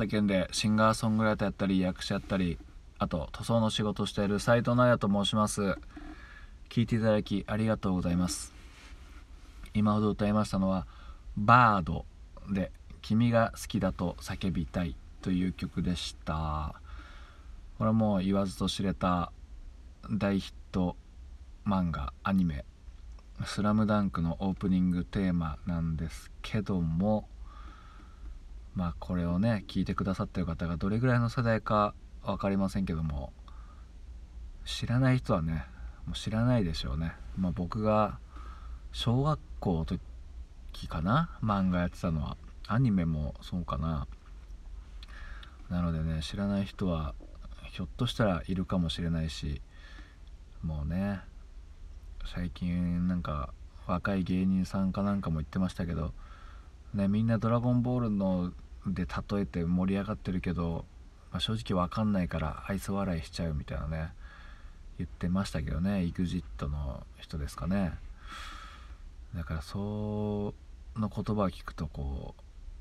[0.00, 2.58] 潟県でシンガーソングライターやったり役者やったり
[2.98, 5.76] あと塗装の仕事をしている斉藤直也と申します。
[6.70, 8.54] 聞いていただきありがとうございます。
[9.74, 10.86] 今ほど歌いましたのは
[11.36, 12.06] 「バード」
[12.50, 12.72] で
[13.02, 16.74] 「君が好きだと叫びたい」という曲でした。
[17.76, 19.32] これはもう言わずと知れた
[20.10, 20.96] 大ヒット
[21.66, 22.64] 漫画アニメ
[23.44, 27.28] 「スラムダンクのオープニングテーマなんですけども
[28.74, 31.94] まあこれをね聞いてくださってる方がどれぐらいの世代か
[32.24, 33.32] 分かりませんけども
[34.64, 35.64] 知らない人はね
[36.06, 38.18] もう知らないでしょうね、まあ、僕が
[38.92, 40.00] 小学校の時
[40.88, 42.36] かな漫画やってたのは。
[42.72, 44.06] アニメもそうかな。
[45.70, 47.14] なのでね知らない人は
[47.72, 49.60] ひょっとしたらいるかもしれないし
[50.62, 51.20] もうね
[52.32, 53.52] 最近なんか
[53.88, 56.12] 若い芸人さんかなんかも言ってましたけど
[56.94, 58.52] ね、みんな「ドラゴンボールの」
[58.86, 60.84] で例えて盛り上がってるけど、
[61.30, 64.12] まあ、正直分かんないから愛想笑いしちゃうみたいなね
[64.98, 67.98] 言ってましたけどね EXIT の人ですかね。
[69.34, 70.54] だからそ
[70.96, 72.34] の言葉を聞くとこ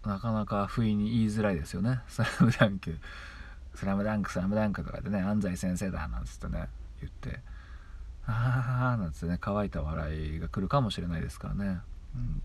[0.03, 2.97] うなかなか不意に言いづらいですよね「スラムダンク」
[3.75, 6.69] 「スラムダンクスラムダンクとかでね安西先生だなんつってね
[7.01, 7.41] 言って
[8.25, 11.81] 「ああ」なんつってね乾いた笑いが来るかもしれないですからね、
[12.15, 12.41] うん。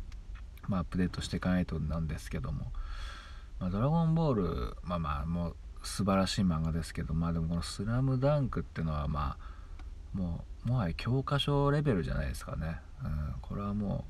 [0.69, 2.73] まあ、アップデートしていかないとなんですけども
[3.61, 14.05] 「まあ、ドラゴンボール」まあまあもう素晴らしい漫画ですけどまあでもこの「スラムダンクっていうのはまあもうもはや教科書レベルじゃないですかね、うん、これはも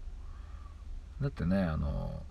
[1.21, 2.23] うだってねあの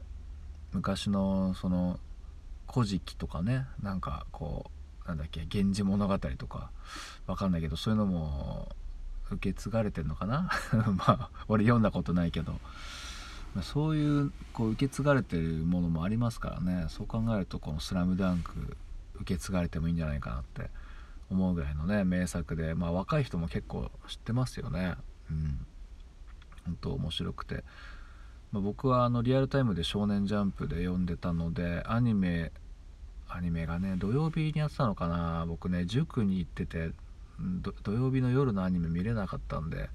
[0.72, 2.00] 昔のその
[2.72, 4.72] 「古事記」とかねなんかこ
[5.06, 6.72] うなんだっけ「源氏物語」とか
[7.28, 8.70] わかんないけどそういうのも
[9.31, 10.50] 受け継がれてるのかな。
[10.96, 12.60] まあ俺読んだことないけど。
[13.62, 16.88] そういうこう受け継がれてるものもありますからね。
[16.90, 18.76] そう考えるとこの「スラムダンク
[19.16, 20.72] 受け継がれてもいいんじゃないかなって
[21.30, 24.96] 思うぐらいのね名作でまあ若い人も結構知ってますよね。
[25.30, 25.66] うん。
[26.66, 27.64] 本当面白くて、
[28.52, 32.52] まあ、僕はあのリアルタイムで「少年ジャンプ」で読んでたのでアニメ
[33.28, 35.46] アニメがね土曜日にやってたのかな。
[35.46, 36.92] 僕ね塾に行ってて
[37.84, 39.90] 土曜日の夜のアニメ見れなかったんで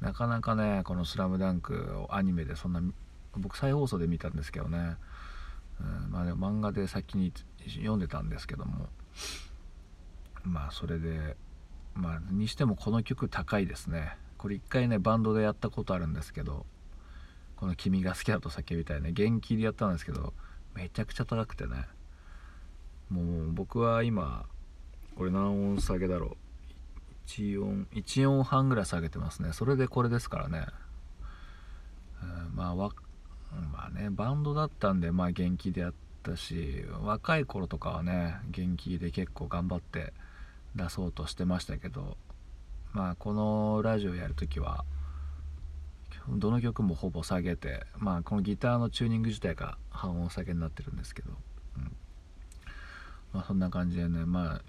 [0.00, 2.80] なかなかねこの「スラムダンクをアニメでそんな
[3.36, 4.96] 僕再放送で見たんですけどね、
[5.80, 7.32] うんまあ、漫画で先に
[7.66, 8.88] 読んでたんですけども。
[10.44, 11.36] まあそれで
[11.94, 14.16] まあにしてもこの曲高いですね。
[14.36, 16.64] これ一回ねバンドでやったことあるんですけど
[17.56, 20.32] この「君が好きだと叫びたいね」元気でやったんですけど
[20.74, 21.86] めちゃくちゃ高くてね。
[23.10, 24.46] もう僕は今
[25.16, 26.47] これ何音下げだろう。
[27.28, 29.52] 1音1音半ぐらい下げてますね。
[29.52, 30.66] それでこれですからね、
[32.22, 32.90] うん、まあわ
[33.72, 40.14] まあねバンドだったんでまあ元気でやったし若い頃とかはね元気で結構頑張って
[40.74, 42.16] 出そうとしてましたけど
[42.92, 44.84] まあこのラジオやるときは
[46.28, 51.30] どの曲もほぼ下げてまあこのギターのチューニング自体が半音下げになってるんですけど、
[51.76, 51.92] うん、
[53.32, 54.62] まあそんな感じでねまあ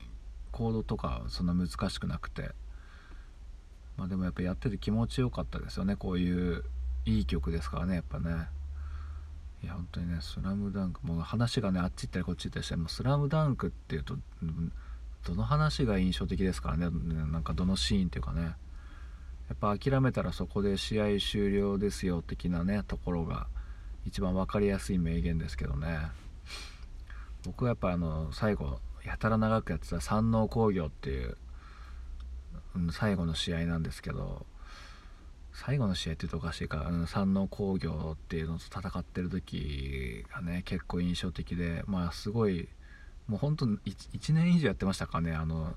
[0.52, 2.52] コードとかそんな難しくなくて。
[4.00, 5.98] まあでもやっぱやってて気持ちよかったですよね。
[5.98, 6.64] こういう
[7.06, 8.48] いい曲ですからねやっぱね。
[9.62, 14.16] いや本当にね「スラムダンクもう話がねあっち行ったりこっち行ったりしてもう「スラムダンクっていうと
[15.26, 16.90] どの話が印象的ですからね。
[17.30, 18.56] なんかどのシーンっていうかね。
[19.50, 23.48] やっぱ諦めたらそこで試合終了ですよ的なねところが
[24.06, 26.00] 一番分かりやすい名言ですけどね。
[27.44, 31.38] 僕はやっぱあの最後やたら長くやってた山王工業っていう、
[32.76, 34.46] うん、最後の試合なんですけど
[35.54, 42.70] 最後の試合って言うとおかしいか、うん、山王工業っていうのと戦ってる時がね結構印象的でまあすごい
[43.28, 45.74] もうほんと 1, 1年以上やってましたかねあの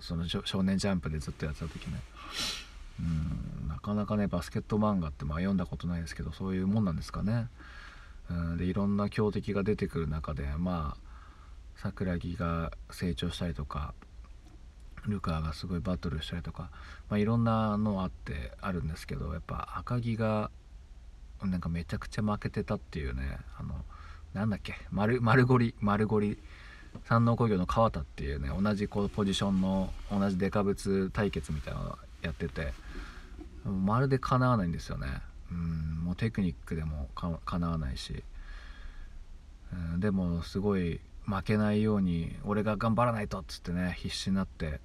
[0.00, 2.00] その少年ジャンプでずっとやってた時ね。
[3.00, 7.48] うんなかなかねバスケット漫画ってまあ読んだことないですけどそういうもんなんですかね、
[8.30, 11.13] うん、でいろんな強敵が出てくる中でまあ
[11.76, 13.94] 桜木が成長したりとか
[15.06, 16.70] ルカがすごいバトルしたりとか、
[17.08, 20.50] まあ、いろんなのあってあるんですけどやっぱ赤木が
[21.42, 23.74] なんかめちゃくちゃ負けてたっていうねあの
[24.32, 26.38] なんだっけ丸丸ゴリ丸ゴリ
[27.08, 32.72] 山王工業の川田っていうね同じこうポジションの同じデカブツ対決みたいなのやってて
[33.64, 35.06] まるでかなわないんですよね。
[35.50, 38.22] うんもうテクニックでもかなわないし、
[39.72, 44.80] うん、でもすごい負けないように俺が頑張らないとっつってね必死になって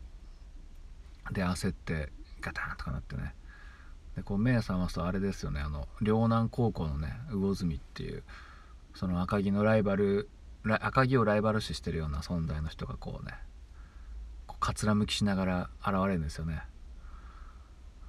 [1.31, 3.35] で焦ってガタンとかなってね。
[4.15, 8.23] でこう目覚ますとあれですよねあの両南高校のね魚住っていう
[8.95, 10.29] その赤城のライバル
[10.65, 13.33] 赤城をライバル視してるような存在の人がこうね
[14.47, 16.63] こうかつらむきしながら現れるんですよね。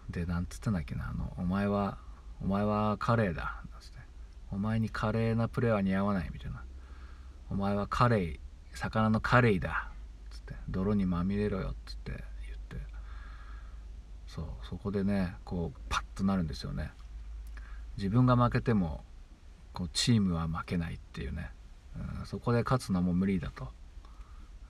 [0.09, 1.99] でなんつってんだっけなあのお前は
[2.43, 3.61] お前はカレーだ
[4.53, 6.63] お前に華麗なプレーは似合わないみたいな。
[7.51, 8.41] お前はカレイ
[8.75, 9.95] 魚のカレイだ」っ
[10.31, 12.77] つって「泥にまみれろよ」っつって言って。
[14.27, 16.93] そうそこでねこうパッとなるんですよね。
[17.97, 19.05] 自分が負けても
[19.73, 21.51] こうチームは負けないっていうね、
[22.21, 23.69] うん、そこで勝つのも無理だと。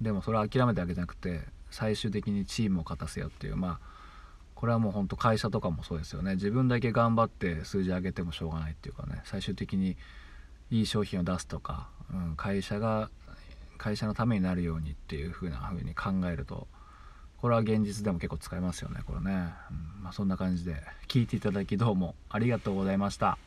[0.01, 3.57] でもそれは諦めたわけじゃなくて最終的にチームを勝たせよっていう。
[3.57, 3.91] まあ
[4.55, 6.35] これはもうほんと会社とかもそうですよね。
[6.35, 9.21] 自分だけ頑張って数字上げてもしょうがないっていうかね。
[9.25, 9.97] 最終的に
[10.71, 13.11] いい商品を出すとか、うん、会社が
[13.79, 16.69] 会社のためになるようにっていう風な風に考えると
[17.41, 19.31] これは現実でも結構使えますよねこれね、
[19.71, 20.77] うんまあ、そんな感じで
[21.09, 23.39] 聞いていただきどうもありがとうございました。